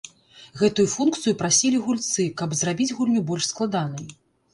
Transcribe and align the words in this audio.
Гэтую 0.59 0.85
функцыю 0.93 1.33
прасілі 1.41 1.81
гульцы, 1.89 2.25
каб 2.41 2.57
зрабіць 2.61 2.89
гульню 3.01 3.21
больш 3.29 3.45
складанай. 3.53 4.09